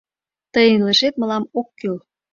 —Тыйын 0.53 0.75
илышет 0.81 1.13
мылам 1.19 1.43
ок 1.59 1.67
кӱл. 1.79 1.95